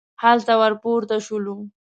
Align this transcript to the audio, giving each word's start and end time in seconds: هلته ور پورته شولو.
هلته 0.23 0.53
ور 0.59 0.73
پورته 0.81 1.17
شولو. 1.25 1.55